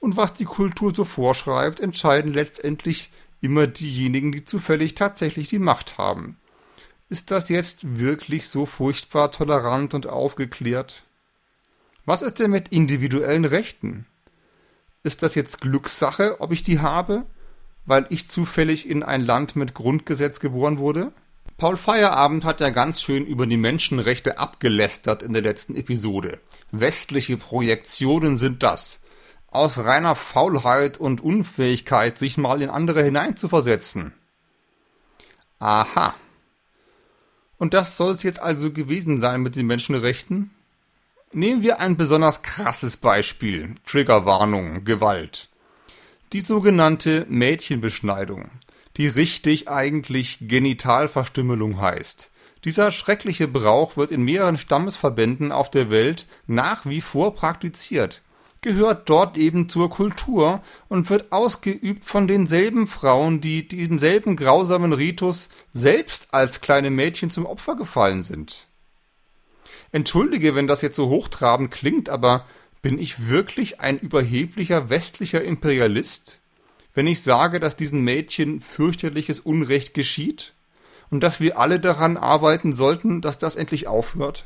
Und 0.00 0.16
was 0.16 0.34
die 0.34 0.44
Kultur 0.44 0.94
so 0.94 1.04
vorschreibt, 1.04 1.80
entscheiden 1.80 2.32
letztendlich 2.32 3.10
immer 3.40 3.66
diejenigen, 3.66 4.32
die 4.32 4.44
zufällig 4.44 4.94
tatsächlich 4.94 5.48
die 5.48 5.58
Macht 5.58 5.98
haben. 5.98 6.36
Ist 7.08 7.30
das 7.30 7.48
jetzt 7.48 7.98
wirklich 7.98 8.48
so 8.48 8.66
furchtbar 8.66 9.30
tolerant 9.30 9.94
und 9.94 10.06
aufgeklärt? 10.06 11.04
Was 12.04 12.22
ist 12.22 12.38
denn 12.38 12.50
mit 12.50 12.68
individuellen 12.68 13.44
Rechten? 13.44 14.06
Ist 15.02 15.22
das 15.22 15.34
jetzt 15.34 15.60
Glückssache, 15.60 16.40
ob 16.40 16.52
ich 16.52 16.62
die 16.62 16.80
habe, 16.80 17.24
weil 17.86 18.06
ich 18.10 18.28
zufällig 18.28 18.88
in 18.88 19.02
ein 19.02 19.24
Land 19.24 19.56
mit 19.56 19.74
Grundgesetz 19.74 20.40
geboren 20.40 20.78
wurde? 20.78 21.12
Paul 21.58 21.76
Feierabend 21.76 22.44
hat 22.44 22.60
ja 22.60 22.70
ganz 22.70 23.02
schön 23.02 23.26
über 23.26 23.44
die 23.44 23.56
Menschenrechte 23.56 24.38
abgelästert 24.38 25.24
in 25.24 25.32
der 25.32 25.42
letzten 25.42 25.74
Episode. 25.74 26.38
Westliche 26.70 27.36
Projektionen 27.36 28.36
sind 28.36 28.62
das. 28.62 29.00
Aus 29.48 29.78
reiner 29.78 30.14
Faulheit 30.14 30.98
und 30.98 31.20
Unfähigkeit, 31.20 32.16
sich 32.16 32.38
mal 32.38 32.62
in 32.62 32.70
andere 32.70 33.02
hineinzuversetzen. 33.02 34.12
Aha. 35.58 36.14
Und 37.56 37.74
das 37.74 37.96
soll 37.96 38.12
es 38.12 38.22
jetzt 38.22 38.40
also 38.40 38.72
gewesen 38.72 39.20
sein 39.20 39.40
mit 39.40 39.56
den 39.56 39.66
Menschenrechten? 39.66 40.52
Nehmen 41.32 41.62
wir 41.62 41.80
ein 41.80 41.96
besonders 41.96 42.42
krasses 42.42 42.96
Beispiel. 42.96 43.74
Triggerwarnung, 43.84 44.84
Gewalt. 44.84 45.48
Die 46.32 46.40
sogenannte 46.40 47.26
Mädchenbeschneidung, 47.28 48.48
die 48.98 49.06
richtig 49.06 49.68
eigentlich 49.68 50.38
Genitalverstümmelung 50.42 51.80
heißt. 51.80 52.30
Dieser 52.64 52.90
schreckliche 52.90 53.46
Brauch 53.46 53.96
wird 53.96 54.10
in 54.10 54.22
mehreren 54.22 54.58
Stammesverbänden 54.58 55.52
auf 55.52 55.70
der 55.70 55.90
Welt 55.90 56.26
nach 56.46 56.84
wie 56.84 57.00
vor 57.00 57.34
praktiziert, 57.34 58.22
gehört 58.60 59.08
dort 59.08 59.38
eben 59.38 59.68
zur 59.68 59.88
Kultur 59.88 60.62
und 60.88 61.08
wird 61.08 61.30
ausgeübt 61.30 62.02
von 62.04 62.26
denselben 62.26 62.88
Frauen, 62.88 63.40
die 63.40 63.68
demselben 63.68 64.34
grausamen 64.34 64.92
Ritus 64.92 65.48
selbst 65.72 66.34
als 66.34 66.60
kleine 66.60 66.90
Mädchen 66.90 67.30
zum 67.30 67.46
Opfer 67.46 67.76
gefallen 67.76 68.24
sind. 68.24 68.66
Entschuldige, 69.92 70.56
wenn 70.56 70.66
das 70.66 70.82
jetzt 70.82 70.96
so 70.96 71.08
hochtrabend 71.08 71.70
klingt, 71.70 72.10
aber 72.10 72.44
bin 72.82 72.98
ich 72.98 73.28
wirklich 73.28 73.80
ein 73.80 73.98
überheblicher 73.98 74.90
westlicher 74.90 75.42
Imperialist, 75.42 76.40
wenn 76.94 77.06
ich 77.06 77.22
sage, 77.22 77.60
dass 77.60 77.76
diesen 77.76 78.02
Mädchen 78.02 78.60
fürchterliches 78.60 79.40
Unrecht 79.40 79.94
geschieht 79.94 80.54
und 81.10 81.22
dass 81.22 81.40
wir 81.40 81.58
alle 81.58 81.80
daran 81.80 82.16
arbeiten 82.16 82.72
sollten, 82.72 83.20
dass 83.20 83.38
das 83.38 83.56
endlich 83.56 83.86
aufhört? 83.86 84.44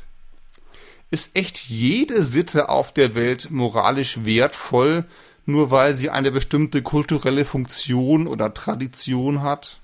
Ist 1.11 1.35
echt 1.35 1.57
jede 1.57 2.23
Sitte 2.23 2.69
auf 2.69 2.91
der 2.91 3.13
Welt 3.13 3.51
moralisch 3.51 4.25
wertvoll, 4.25 5.05
nur 5.45 5.69
weil 5.69 5.93
sie 5.93 6.09
eine 6.09 6.31
bestimmte 6.31 6.81
kulturelle 6.81 7.45
Funktion 7.45 8.27
oder 8.27 8.53
Tradition 8.53 9.43
hat? 9.43 9.81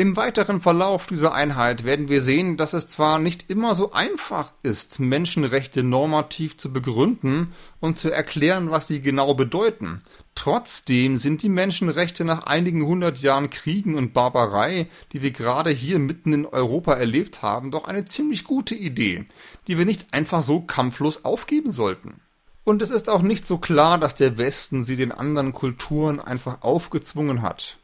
Im 0.00 0.16
weiteren 0.16 0.62
Verlauf 0.62 1.08
dieser 1.08 1.34
Einheit 1.34 1.84
werden 1.84 2.08
wir 2.08 2.22
sehen, 2.22 2.56
dass 2.56 2.72
es 2.72 2.88
zwar 2.88 3.18
nicht 3.18 3.50
immer 3.50 3.74
so 3.74 3.92
einfach 3.92 4.54
ist, 4.62 4.98
Menschenrechte 4.98 5.82
normativ 5.82 6.56
zu 6.56 6.72
begründen 6.72 7.52
und 7.80 7.98
zu 7.98 8.10
erklären, 8.10 8.70
was 8.70 8.86
sie 8.86 9.02
genau 9.02 9.34
bedeuten. 9.34 9.98
Trotzdem 10.34 11.18
sind 11.18 11.42
die 11.42 11.50
Menschenrechte 11.50 12.24
nach 12.24 12.44
einigen 12.44 12.86
hundert 12.86 13.20
Jahren 13.20 13.50
Kriegen 13.50 13.94
und 13.94 14.14
Barbarei, 14.14 14.88
die 15.12 15.20
wir 15.20 15.32
gerade 15.32 15.68
hier 15.68 15.98
mitten 15.98 16.32
in 16.32 16.46
Europa 16.46 16.94
erlebt 16.94 17.42
haben, 17.42 17.70
doch 17.70 17.84
eine 17.84 18.06
ziemlich 18.06 18.44
gute 18.44 18.74
Idee, 18.74 19.26
die 19.66 19.76
wir 19.76 19.84
nicht 19.84 20.14
einfach 20.14 20.42
so 20.42 20.62
kampflos 20.62 21.26
aufgeben 21.26 21.70
sollten. 21.70 22.22
Und 22.64 22.80
es 22.80 22.88
ist 22.88 23.10
auch 23.10 23.20
nicht 23.20 23.46
so 23.46 23.58
klar, 23.58 23.98
dass 23.98 24.14
der 24.14 24.38
Westen 24.38 24.82
sie 24.82 24.96
den 24.96 25.12
anderen 25.12 25.52
Kulturen 25.52 26.20
einfach 26.20 26.62
aufgezwungen 26.62 27.42
hat. 27.42 27.79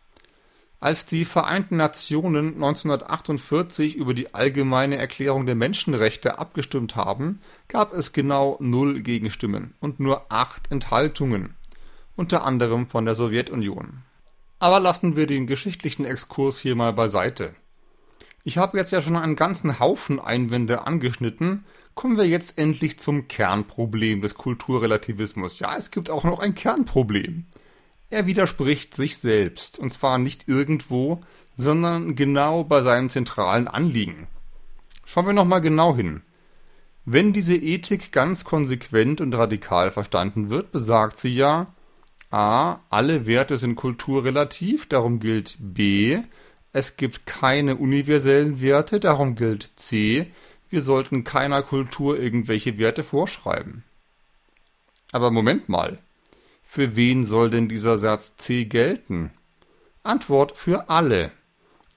Als 0.79 1.07
die 1.07 1.25
Vereinten 1.25 1.77
Nationen 1.77 2.55
1948 2.55 3.97
über 3.97 4.13
die 4.13 4.35
Allgemeine 4.35 4.99
Erklärung 4.99 5.47
der 5.47 5.55
Menschenrechte 5.55 6.39
abgestimmt 6.39 6.97
haben, 6.97 7.41
gab 7.69 7.95
es 7.95 8.13
genau 8.13 8.59
null 8.61 9.01
Gegenstimmen 9.01 9.75
und 9.81 10.01
nur 10.01 10.31
acht 10.31 10.71
Enthaltungen, 10.71 11.55
unter 12.15 12.45
anderem 12.45 12.89
von 12.89 13.07
der 13.07 13.15
Sowjetunion. 13.15 14.03
Aber 14.59 14.79
lassen 14.79 15.17
wir 15.17 15.27
den 15.27 15.47
geschichtlichen 15.47 16.05
Exkurs 16.05 16.59
hier 16.59 16.77
mal 16.77 16.93
beiseite. 16.93 17.55
Ich 18.45 18.59
habe 18.59 18.77
jetzt 18.77 18.93
ja 18.93 19.01
schon 19.01 19.17
einen 19.17 19.35
ganzen 19.35 19.81
Haufen 19.81 20.21
Einwände 20.21 20.87
angeschnitten, 20.87 21.65
kommen 21.95 22.19
wir 22.19 22.29
jetzt 22.29 22.59
endlich 22.59 23.01
zum 23.01 23.29
Kernproblem 23.29 24.21
des 24.21 24.35
Kulturrelativismus. 24.35 25.59
Ja, 25.59 25.75
es 25.77 25.91
gibt 25.91 26.11
auch 26.11 26.25
noch 26.25 26.39
ein 26.39 26.55
Kernproblem. 26.55 27.47
Er 28.09 28.27
widerspricht 28.27 28.95
sich 28.95 29.19
selbst, 29.19 29.79
und 29.79 29.91
zwar 29.91 30.19
nicht 30.19 30.49
irgendwo, 30.49 31.23
sondern 31.57 32.15
genau 32.15 32.65
bei 32.65 32.83
seinem 32.83 33.09
zentralen 33.09 33.67
Anliegen. 33.67 34.29
Schauen 35.05 35.27
wir 35.27 35.33
nochmal 35.33 35.61
genau 35.61 35.97
hin. 35.97 36.23
Wenn 37.05 37.33
diese 37.33 37.57
Ethik 37.57 38.13
ganz 38.13 38.45
konsequent 38.45 39.21
und 39.21 39.35
radikal 39.35 39.91
verstanden 39.91 40.51
wird, 40.51 40.73
besagt 40.73 41.17
sie 41.19 41.35
ja, 41.35 41.73
a. 42.31 42.81
Alle 42.91 43.27
Werte 43.27 43.57
sind 43.57 43.77
kulturrelativ, 43.77 44.87
darum 44.87 45.21
gilt 45.21 45.57
b. 45.59 46.23
Es 46.73 46.97
gibt 46.97 47.27
keine 47.27 47.77
universellen 47.77 48.61
Werte, 48.61 49.01
darum 49.01 49.37
gilt 49.37 49.71
c. 49.77 50.33
Wir 50.69 50.83
sollten 50.83 51.25
keiner 51.25 51.63
Kultur 51.63 52.19
irgendwelche 52.19 52.77
Werte 52.79 53.05
vorschreiben. 53.05 53.85
Aber 55.13 55.31
Moment 55.31 55.69
mal. 55.69 55.99
Für 56.69 56.97
wen 56.97 57.25
soll 57.25 57.49
denn 57.49 57.69
dieser 57.71 57.97
Satz 57.97 58.37
C 58.37 58.67
gelten? 58.67 59.31
Antwort 60.03 60.57
für 60.57 60.91
alle. 60.91 61.31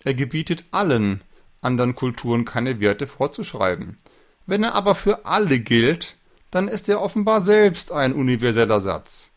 Er 0.06 0.14
gebietet 0.14 0.64
allen, 0.72 1.22
anderen 1.60 1.96
Kulturen 1.96 2.46
keine 2.46 2.80
Werte 2.80 3.08
vorzuschreiben. 3.08 3.98
Wenn 4.46 4.64
er 4.64 4.76
aber 4.76 4.96
für 4.96 5.26
alle 5.26 5.60
gilt, 5.60 6.16
dann 6.52 6.68
ist 6.68 6.88
er 6.88 7.02
offenbar 7.02 7.42
selbst 7.42 7.92
ein 7.92 8.14
universeller 8.14 8.80
Satz. 8.80 9.32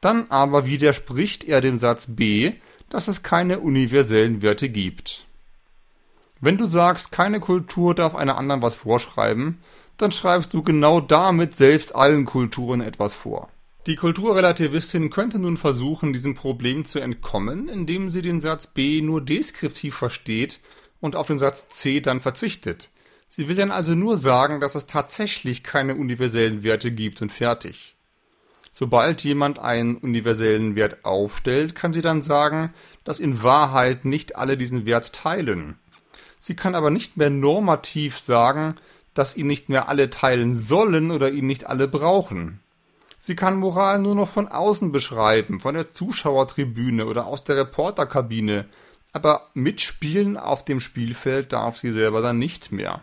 Dann 0.00 0.26
aber 0.30 0.66
widerspricht 0.66 1.44
er 1.44 1.60
dem 1.60 1.78
Satz 1.78 2.06
B, 2.08 2.54
dass 2.88 3.08
es 3.08 3.22
keine 3.22 3.60
universellen 3.60 4.42
Werte 4.42 4.68
gibt. 4.68 5.26
Wenn 6.40 6.56
du 6.56 6.66
sagst, 6.66 7.12
keine 7.12 7.38
Kultur 7.38 7.94
darf 7.94 8.16
einer 8.16 8.36
anderen 8.36 8.62
was 8.62 8.74
vorschreiben, 8.74 9.62
dann 9.98 10.10
schreibst 10.10 10.52
du 10.54 10.62
genau 10.62 11.00
damit 11.00 11.56
selbst 11.56 11.94
allen 11.94 12.24
Kulturen 12.24 12.80
etwas 12.80 13.14
vor. 13.14 13.48
Die 13.86 13.96
Kulturrelativistin 13.96 15.10
könnte 15.10 15.40
nun 15.40 15.56
versuchen, 15.56 16.12
diesem 16.12 16.36
Problem 16.36 16.84
zu 16.84 17.00
entkommen, 17.00 17.68
indem 17.68 18.10
sie 18.10 18.22
den 18.22 18.40
Satz 18.40 18.68
B 18.68 19.02
nur 19.02 19.20
deskriptiv 19.20 19.96
versteht 19.96 20.60
und 21.00 21.16
auf 21.16 21.26
den 21.26 21.38
Satz 21.38 21.68
C 21.68 22.00
dann 22.00 22.20
verzichtet. 22.20 22.90
Sie 23.28 23.48
will 23.48 23.56
dann 23.56 23.72
also 23.72 23.96
nur 23.96 24.16
sagen, 24.16 24.60
dass 24.60 24.76
es 24.76 24.86
tatsächlich 24.86 25.64
keine 25.64 25.96
universellen 25.96 26.62
Werte 26.62 26.92
gibt 26.92 27.22
und 27.22 27.32
fertig. 27.32 27.96
Sobald 28.70 29.24
jemand 29.24 29.58
einen 29.58 29.96
universellen 29.96 30.76
Wert 30.76 31.04
aufstellt, 31.04 31.74
kann 31.74 31.92
sie 31.92 32.02
dann 32.02 32.20
sagen, 32.20 32.72
dass 33.02 33.18
in 33.18 33.42
Wahrheit 33.42 34.04
nicht 34.04 34.36
alle 34.36 34.56
diesen 34.56 34.86
Wert 34.86 35.12
teilen. 35.12 35.76
Sie 36.38 36.54
kann 36.54 36.76
aber 36.76 36.90
nicht 36.90 37.16
mehr 37.16 37.30
normativ 37.30 38.20
sagen, 38.20 38.76
dass 39.12 39.36
ihn 39.36 39.48
nicht 39.48 39.68
mehr 39.68 39.88
alle 39.88 40.08
teilen 40.08 40.54
sollen 40.54 41.10
oder 41.10 41.32
ihn 41.32 41.46
nicht 41.46 41.66
alle 41.66 41.88
brauchen. 41.88 42.61
Sie 43.24 43.36
kann 43.36 43.60
Moral 43.60 44.00
nur 44.00 44.16
noch 44.16 44.28
von 44.28 44.48
außen 44.48 44.90
beschreiben, 44.90 45.60
von 45.60 45.76
der 45.76 45.94
Zuschauertribüne 45.94 47.06
oder 47.06 47.26
aus 47.26 47.44
der 47.44 47.56
Reporterkabine, 47.56 48.66
aber 49.12 49.48
mitspielen 49.54 50.36
auf 50.36 50.64
dem 50.64 50.80
Spielfeld 50.80 51.52
darf 51.52 51.76
sie 51.76 51.92
selber 51.92 52.20
dann 52.20 52.40
nicht 52.40 52.72
mehr. 52.72 53.02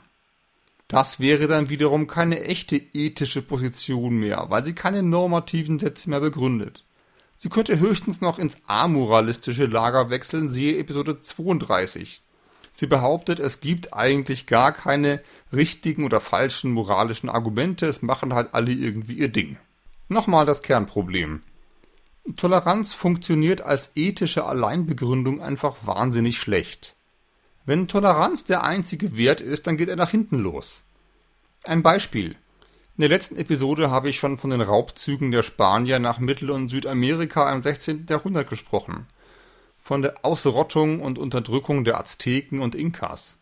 Das 0.90 1.22
wäre 1.22 1.48
dann 1.48 1.70
wiederum 1.70 2.08
keine 2.08 2.44
echte 2.44 2.76
ethische 2.76 3.42
Position 3.42 4.18
mehr, 4.18 4.48
weil 4.50 4.66
sie 4.66 4.74
keine 4.74 5.04
normativen 5.04 5.80
Sätze 5.80 6.10
mehr 6.10 6.20
begründet. 6.20 6.84
Sie 7.38 7.48
könnte 7.48 7.80
höchstens 7.80 8.20
noch 8.20 8.40
ins 8.40 8.58
amoralistische 8.68 9.68
Lager 9.68 10.10
wechseln, 10.10 10.50
siehe 10.50 10.80
Episode 10.80 11.22
32. 11.22 12.22
Sie 12.74 12.88
behauptet, 12.88 13.40
es 13.40 13.62
gibt 13.62 13.94
eigentlich 13.94 14.48
gar 14.48 14.74
keine 14.74 15.22
richtigen 15.54 16.04
oder 16.04 16.20
falschen 16.20 16.74
moralischen 16.74 17.30
Argumente, 17.30 17.86
es 17.86 18.02
machen 18.02 18.34
halt 18.34 18.54
alle 18.54 18.74
irgendwie 18.74 19.14
ihr 19.14 19.30
Ding. 19.30 19.56
Nochmal 20.10 20.46
das 20.46 20.62
Kernproblem. 20.62 21.44
Toleranz 22.36 22.94
funktioniert 22.94 23.62
als 23.62 23.92
ethische 23.96 24.46
Alleinbegründung 24.46 25.42
einfach 25.42 25.78
wahnsinnig 25.84 26.38
schlecht. 26.38 26.96
Wenn 27.66 27.88
Toleranz 27.88 28.44
der 28.44 28.63
einzige 28.63 29.16
Wert 29.16 29.39
ist, 29.39 29.68
dann 29.68 29.78
geht 29.78 29.89
er 29.89 29.96
nach 29.96 30.12
hinten 30.12 30.39
los. 30.39 30.84
Ein 31.63 31.84
Beispiel. 31.84 32.32
In 32.98 33.01
der 33.01 33.10
letzten 33.10 33.38
Episode 33.38 33.89
habe 33.89 34.10
ich 34.10 34.18
schon 34.18 34.38
von 34.38 34.50
den 34.50 34.62
Raubzügen 34.62 35.32
der 35.32 35.44
Spanier 35.44 36.00
nach 36.00 36.20
Mittel- 36.20 36.51
und 36.51 36.70
Südamerika 36.70 37.51
im 37.54 37.63
16. 37.63 38.06
Jahrhundert 38.10 38.50
gesprochen 38.50 39.08
von 39.89 40.01
der 40.01 40.24
Ausrottung 40.24 41.01
und 41.01 41.18
Unterdrückung 41.18 41.84
der 41.84 42.00
Azteken 42.00 42.62
und 42.62 42.75
Inkas. 42.75 43.38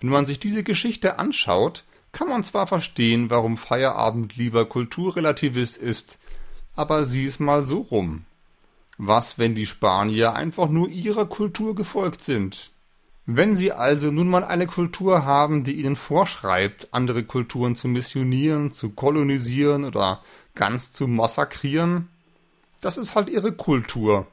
Wenn 0.00 0.10
man 0.10 0.26
sich 0.26 0.40
diese 0.40 0.64
Geschichte 0.64 1.18
anschaut, 1.18 1.84
kann 2.14 2.28
man 2.28 2.42
zwar 2.44 2.66
verstehen, 2.66 3.28
warum 3.28 3.58
Feierabend 3.58 4.36
lieber 4.36 4.64
Kulturrelativist 4.64 5.76
ist, 5.76 6.18
aber 6.74 7.04
sieh's 7.04 7.40
mal 7.40 7.66
so 7.66 7.80
rum. 7.80 8.24
Was, 8.96 9.38
wenn 9.38 9.54
die 9.54 9.66
Spanier 9.66 10.34
einfach 10.34 10.68
nur 10.68 10.88
ihrer 10.88 11.26
Kultur 11.26 11.74
gefolgt 11.74 12.22
sind? 12.22 12.70
Wenn 13.26 13.56
sie 13.56 13.72
also 13.72 14.10
nun 14.10 14.28
mal 14.28 14.44
eine 14.44 14.66
Kultur 14.66 15.24
haben, 15.24 15.64
die 15.64 15.72
ihnen 15.72 15.96
vorschreibt, 15.96 16.88
andere 16.92 17.24
Kulturen 17.24 17.74
zu 17.74 17.88
missionieren, 17.88 18.70
zu 18.70 18.90
kolonisieren 18.90 19.84
oder 19.84 20.22
ganz 20.54 20.92
zu 20.92 21.08
massakrieren, 21.08 22.08
das 22.80 22.96
ist 22.96 23.14
halt 23.14 23.28
ihre 23.28 23.52
Kultur. 23.52 24.26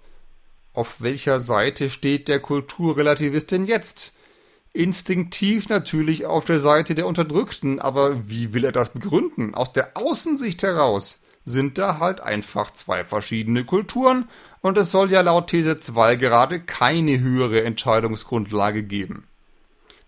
Auf 0.73 1.01
welcher 1.01 1.39
Seite 1.39 1.89
steht 1.89 2.27
der 2.27 2.39
Kulturrelativist 2.39 3.51
denn 3.51 3.65
jetzt? 3.65 4.13
Instinktiv 4.73 5.67
natürlich 5.67 6.25
auf 6.25 6.45
der 6.45 6.59
Seite 6.59 6.95
der 6.95 7.05
Unterdrückten, 7.05 7.79
aber 7.79 8.29
wie 8.29 8.53
will 8.53 8.63
er 8.63 8.71
das 8.71 8.89
begründen? 8.93 9.53
Aus 9.53 9.73
der 9.73 9.97
Außensicht 9.97 10.63
heraus 10.63 11.19
sind 11.43 11.77
da 11.77 11.99
halt 11.99 12.21
einfach 12.21 12.71
zwei 12.71 13.03
verschiedene 13.03 13.65
Kulturen 13.65 14.29
und 14.61 14.77
es 14.77 14.91
soll 14.91 15.11
ja 15.11 15.21
laut 15.21 15.47
These 15.47 15.77
2 15.77 16.15
gerade 16.15 16.61
keine 16.61 17.19
höhere 17.19 17.63
Entscheidungsgrundlage 17.63 18.83
geben. 18.83 19.27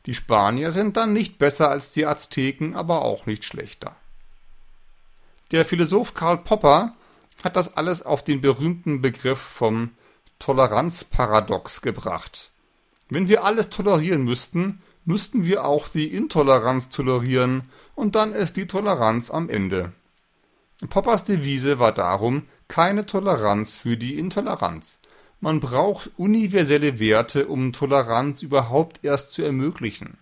Die 0.06 0.14
Spanier 0.14 0.72
sind 0.72 0.96
dann 0.96 1.12
nicht 1.12 1.40
besser 1.40 1.70
als 1.70 1.92
die 1.92 2.06
Azteken, 2.06 2.76
aber 2.76 3.04
auch 3.04 3.26
nicht 3.26 3.44
schlechter. 3.46 3.96
Der 5.52 5.66
Philosoph 5.66 6.14
Karl 6.14 6.38
Popper 6.38 6.94
hat 7.44 7.56
das 7.56 7.76
alles 7.76 8.02
auf 8.02 8.24
den 8.24 8.42
berühmten 8.42 9.02
Begriff 9.02 9.40
vom 9.40 9.92
Toleranzparadox 10.40 11.82
gebracht. 11.82 12.53
Wenn 13.14 13.28
wir 13.28 13.44
alles 13.44 13.70
tolerieren 13.70 14.24
müssten, 14.24 14.82
müssten 15.06 15.46
wir 15.46 15.66
auch 15.66 15.88
die 15.88 16.08
Intoleranz 16.08 16.90
tolerieren 16.90 17.62
und 17.94 18.16
dann 18.16 18.34
ist 18.34 18.58
die 18.58 18.66
Toleranz 18.66 19.30
am 19.30 19.52
Ende. 19.52 19.92
Poppers 20.90 21.24
Devise 21.24 21.78
war 21.78 21.92
darum 21.92 22.48
keine 22.68 23.06
Toleranz 23.06 23.76
für 23.76 23.98
die 23.98 24.18
Intoleranz. 24.18 24.98
Man 25.42 25.60
braucht 25.60 26.10
universelle 26.18 27.00
Werte, 27.00 27.46
um 27.46 27.72
Toleranz 27.72 28.42
überhaupt 28.42 29.02
erst 29.04 29.32
zu 29.34 29.44
ermöglichen. 29.44 30.18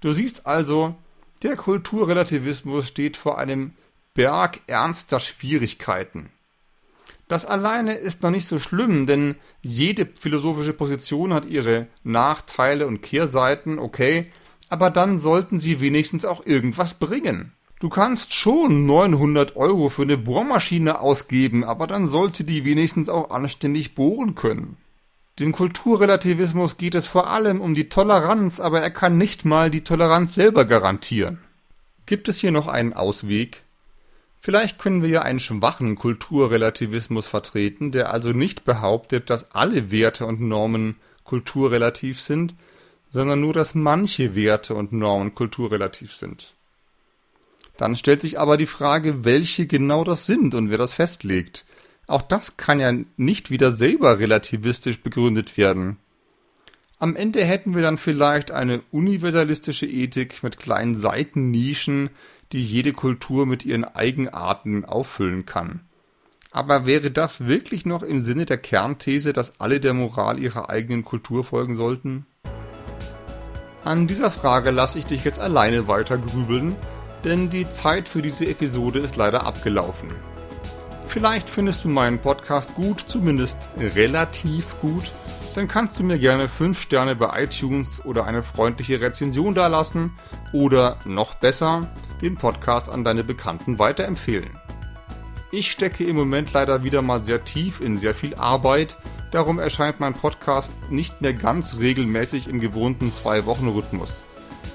Du 0.00 0.12
siehst 0.12 0.48
also, 0.48 0.96
der 1.44 1.54
Kulturrelativismus 1.54 2.88
steht 2.88 3.16
vor 3.16 3.38
einem 3.38 3.74
Berg 4.14 4.58
ernster 4.66 5.20
Schwierigkeiten. 5.20 6.30
Das 7.30 7.44
alleine 7.44 7.94
ist 7.94 8.24
noch 8.24 8.32
nicht 8.32 8.48
so 8.48 8.58
schlimm, 8.58 9.06
denn 9.06 9.36
jede 9.62 10.08
philosophische 10.18 10.72
Position 10.72 11.32
hat 11.32 11.48
ihre 11.48 11.86
Nachteile 12.02 12.88
und 12.88 13.02
Kehrseiten, 13.02 13.78
okay, 13.78 14.32
aber 14.68 14.90
dann 14.90 15.16
sollten 15.16 15.60
sie 15.60 15.78
wenigstens 15.78 16.24
auch 16.24 16.44
irgendwas 16.44 16.94
bringen. 16.94 17.52
Du 17.78 17.88
kannst 17.88 18.34
schon 18.34 18.84
900 18.84 19.54
Euro 19.54 19.90
für 19.90 20.02
eine 20.02 20.18
Bohrmaschine 20.18 20.98
ausgeben, 20.98 21.62
aber 21.62 21.86
dann 21.86 22.08
sollte 22.08 22.42
die 22.42 22.64
wenigstens 22.64 23.08
auch 23.08 23.30
anständig 23.30 23.94
bohren 23.94 24.34
können. 24.34 24.76
Dem 25.38 25.52
Kulturrelativismus 25.52 26.78
geht 26.78 26.96
es 26.96 27.06
vor 27.06 27.30
allem 27.30 27.60
um 27.60 27.76
die 27.76 27.88
Toleranz, 27.88 28.58
aber 28.58 28.80
er 28.80 28.90
kann 28.90 29.16
nicht 29.16 29.44
mal 29.44 29.70
die 29.70 29.84
Toleranz 29.84 30.34
selber 30.34 30.64
garantieren. 30.64 31.38
Gibt 32.06 32.28
es 32.28 32.40
hier 32.40 32.50
noch 32.50 32.66
einen 32.66 32.92
Ausweg? 32.92 33.62
Vielleicht 34.40 34.78
können 34.78 35.02
wir 35.02 35.10
ja 35.10 35.22
einen 35.22 35.38
schwachen 35.38 35.96
Kulturrelativismus 35.96 37.28
vertreten, 37.28 37.92
der 37.92 38.12
also 38.12 38.30
nicht 38.30 38.64
behauptet, 38.64 39.28
dass 39.28 39.52
alle 39.52 39.90
Werte 39.90 40.24
und 40.24 40.40
Normen 40.40 40.96
kulturrelativ 41.24 42.20
sind, 42.20 42.54
sondern 43.10 43.40
nur, 43.40 43.52
dass 43.52 43.74
manche 43.74 44.34
Werte 44.34 44.74
und 44.74 44.92
Normen 44.92 45.34
kulturrelativ 45.34 46.14
sind. 46.14 46.54
Dann 47.76 47.96
stellt 47.96 48.22
sich 48.22 48.38
aber 48.38 48.56
die 48.56 48.66
Frage, 48.66 49.24
welche 49.24 49.66
genau 49.66 50.04
das 50.04 50.26
sind 50.26 50.54
und 50.54 50.70
wer 50.70 50.78
das 50.78 50.94
festlegt. 50.94 51.64
Auch 52.06 52.22
das 52.22 52.56
kann 52.56 52.80
ja 52.80 52.92
nicht 53.16 53.50
wieder 53.50 53.72
selber 53.72 54.18
relativistisch 54.18 55.00
begründet 55.00 55.56
werden. 55.56 55.98
Am 56.98 57.16
Ende 57.16 57.44
hätten 57.44 57.74
wir 57.74 57.82
dann 57.82 57.96
vielleicht 57.98 58.50
eine 58.50 58.82
universalistische 58.90 59.86
Ethik 59.86 60.42
mit 60.42 60.58
kleinen 60.58 60.94
Seitennischen, 60.94 62.10
die 62.52 62.64
jede 62.64 62.92
Kultur 62.92 63.46
mit 63.46 63.64
ihren 63.64 63.84
Eigenarten 63.84 64.84
auffüllen 64.84 65.46
kann. 65.46 65.80
Aber 66.52 66.84
wäre 66.84 67.10
das 67.10 67.46
wirklich 67.46 67.86
noch 67.86 68.02
im 68.02 68.20
Sinne 68.20 68.44
der 68.44 68.58
Kernthese, 68.58 69.32
dass 69.32 69.60
alle 69.60 69.78
der 69.78 69.94
Moral 69.94 70.38
ihrer 70.38 70.68
eigenen 70.68 71.04
Kultur 71.04 71.44
folgen 71.44 71.76
sollten? 71.76 72.26
An 73.84 74.08
dieser 74.08 74.30
Frage 74.30 74.72
lasse 74.72 74.98
ich 74.98 75.06
dich 75.06 75.24
jetzt 75.24 75.38
alleine 75.38 75.86
weiter 75.86 76.18
grübeln, 76.18 76.74
denn 77.24 77.50
die 77.50 77.70
Zeit 77.70 78.08
für 78.08 78.20
diese 78.20 78.46
Episode 78.46 78.98
ist 78.98 79.16
leider 79.16 79.46
abgelaufen. 79.46 80.10
Vielleicht 81.06 81.48
findest 81.48 81.84
du 81.84 81.88
meinen 81.88 82.18
Podcast 82.18 82.74
gut, 82.74 83.00
zumindest 83.06 83.56
relativ 83.78 84.78
gut, 84.80 85.12
dann 85.54 85.66
kannst 85.66 85.98
du 85.98 86.04
mir 86.04 86.18
gerne 86.18 86.48
5 86.48 86.78
Sterne 86.78 87.16
bei 87.16 87.44
iTunes 87.44 88.04
oder 88.04 88.26
eine 88.26 88.42
freundliche 88.42 89.00
Rezension 89.00 89.54
dalassen 89.54 90.12
oder 90.52 90.96
noch 91.04 91.34
besser, 91.34 91.90
den 92.20 92.36
Podcast 92.36 92.88
an 92.88 93.04
deine 93.04 93.24
Bekannten 93.24 93.78
weiterempfehlen. 93.78 94.50
Ich 95.52 95.72
stecke 95.72 96.04
im 96.04 96.14
Moment 96.16 96.52
leider 96.52 96.84
wieder 96.84 97.02
mal 97.02 97.24
sehr 97.24 97.44
tief 97.44 97.80
in 97.80 97.96
sehr 97.96 98.14
viel 98.14 98.36
Arbeit, 98.36 98.96
darum 99.32 99.58
erscheint 99.58 99.98
mein 99.98 100.14
Podcast 100.14 100.72
nicht 100.90 101.20
mehr 101.20 101.34
ganz 101.34 101.78
regelmäßig 101.78 102.46
im 102.48 102.60
gewohnten 102.60 103.10
2-Wochen-Rhythmus. 103.10 104.22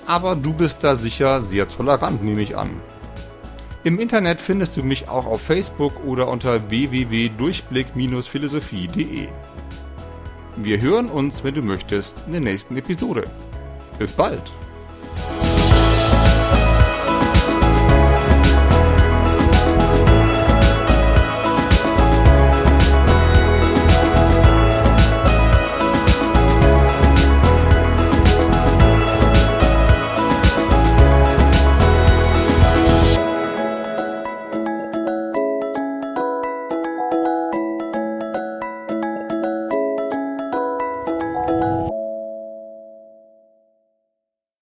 Aber 0.06 0.36
du 0.36 0.52
bist 0.54 0.84
da 0.84 0.96
sicher 0.96 1.42
sehr 1.42 1.68
tolerant, 1.68 2.24
nehme 2.24 2.42
ich 2.42 2.56
an. 2.58 2.72
Im 3.84 4.00
Internet 4.00 4.40
findest 4.42 4.78
du 4.78 4.84
mich 4.84 5.10
auch 5.10 5.28
auf 5.28 5.42
Facebook 5.42 6.06
oder 6.06 6.28
unter 6.28 6.70
www.durchblick-philosophie.de. 6.70 9.28
Wir 10.58 10.82
hören 10.82 11.10
uns, 11.10 11.44
wenn 11.44 11.54
du 11.54 11.62
möchtest, 11.62 12.24
in 12.26 12.32
der 12.32 12.42
nächsten 12.42 12.76
Episode. 12.78 13.26
Bis 14.00 14.12
bald! 14.12 14.42